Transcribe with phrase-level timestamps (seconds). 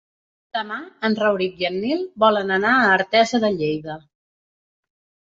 [0.57, 0.75] Demà
[1.09, 3.99] en Rauric i en Nil volen anar a Artesa de Lleida.